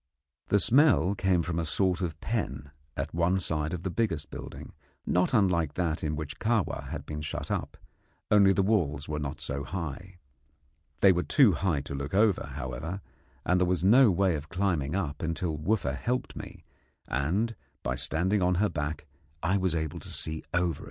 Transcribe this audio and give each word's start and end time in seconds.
The 0.47 0.57
smell 0.57 1.13
came 1.13 1.43
from 1.43 1.59
a 1.59 1.63
sort 1.63 2.01
of 2.01 2.19
pen 2.21 2.71
at 2.97 3.13
one 3.13 3.37
side 3.37 3.71
of 3.71 3.83
the 3.83 3.91
biggest 3.91 4.31
building, 4.31 4.73
not 5.05 5.31
unlike 5.31 5.75
that 5.75 6.03
in 6.03 6.15
which 6.15 6.39
Kahwa 6.39 6.87
had 6.89 7.05
been 7.05 7.21
shut 7.21 7.51
up, 7.51 7.77
only 8.31 8.51
the 8.51 8.63
walls 8.63 9.07
were 9.07 9.19
not 9.19 9.39
so 9.39 9.63
high. 9.63 10.17
They 11.01 11.11
were 11.11 11.21
too 11.21 11.51
high 11.51 11.81
to 11.81 11.93
look 11.93 12.15
over, 12.15 12.47
however, 12.55 13.01
and 13.45 13.61
there 13.61 13.67
was 13.67 13.83
no 13.83 14.09
way 14.09 14.33
of 14.33 14.49
climbing 14.49 14.95
up 14.95 15.21
until 15.21 15.55
Wooffa 15.55 15.95
helped 15.95 16.35
me, 16.35 16.63
and 17.07 17.55
by 17.83 17.93
standing 17.93 18.41
on 18.41 18.55
her 18.55 18.69
back 18.69 19.05
I 19.43 19.55
was 19.57 19.75
able 19.75 19.99
to 19.99 20.09
see 20.09 20.43
over. 20.51 20.79